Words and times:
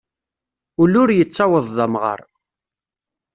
Ul 0.81 0.93
ur 1.01 1.09
yettaweḍ 1.13 1.65
d 1.75 1.77
amɣar. 1.85 2.21